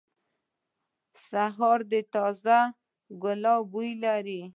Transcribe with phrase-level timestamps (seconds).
[1.27, 2.59] سهار د تازه
[3.23, 4.41] ګلاب بوی لري.